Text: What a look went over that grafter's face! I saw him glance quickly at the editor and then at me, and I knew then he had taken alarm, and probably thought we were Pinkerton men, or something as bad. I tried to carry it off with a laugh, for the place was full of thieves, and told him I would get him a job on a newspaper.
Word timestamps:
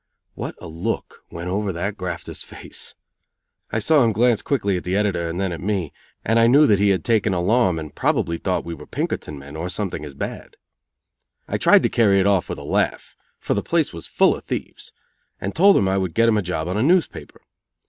What 0.33 0.55
a 0.59 0.65
look 0.65 1.23
went 1.29 1.47
over 1.47 1.71
that 1.71 1.95
grafter's 1.95 2.41
face! 2.41 2.95
I 3.71 3.77
saw 3.77 4.03
him 4.03 4.13
glance 4.13 4.41
quickly 4.41 4.75
at 4.75 4.83
the 4.83 4.95
editor 4.95 5.29
and 5.29 5.39
then 5.39 5.51
at 5.51 5.61
me, 5.61 5.93
and 6.25 6.39
I 6.39 6.47
knew 6.47 6.65
then 6.65 6.79
he 6.79 6.89
had 6.89 7.05
taken 7.05 7.35
alarm, 7.35 7.77
and 7.77 7.93
probably 7.93 8.39
thought 8.39 8.65
we 8.65 8.73
were 8.73 8.87
Pinkerton 8.87 9.37
men, 9.37 9.55
or 9.55 9.69
something 9.69 10.03
as 10.03 10.15
bad. 10.15 10.57
I 11.47 11.59
tried 11.59 11.83
to 11.83 11.89
carry 11.89 12.19
it 12.19 12.25
off 12.25 12.49
with 12.49 12.57
a 12.57 12.63
laugh, 12.63 13.15
for 13.37 13.53
the 13.53 13.61
place 13.61 13.93
was 13.93 14.07
full 14.07 14.35
of 14.35 14.45
thieves, 14.45 14.91
and 15.39 15.53
told 15.55 15.77
him 15.77 15.87
I 15.87 15.99
would 15.99 16.15
get 16.15 16.27
him 16.29 16.35
a 16.39 16.41
job 16.41 16.67
on 16.67 16.77
a 16.77 16.81
newspaper. 16.81 17.41